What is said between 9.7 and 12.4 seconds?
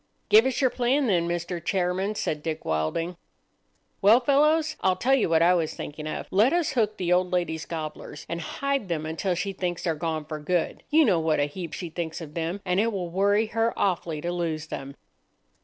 they're gone for good. You know what a heap she thinks of